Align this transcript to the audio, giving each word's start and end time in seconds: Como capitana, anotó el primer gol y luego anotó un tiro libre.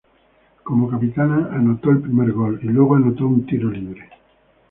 Como 0.63 0.87
capitana, 0.89 1.49
anotó 1.53 1.91
el 1.91 2.01
primer 2.01 2.31
gol 2.31 2.59
y 2.63 2.65
luego 2.69 2.95
anotó 2.95 3.27
un 3.27 3.45
tiro 3.45 3.69
libre. 3.69 4.09